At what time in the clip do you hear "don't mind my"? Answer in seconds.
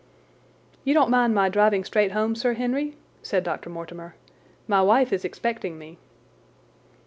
0.95-1.47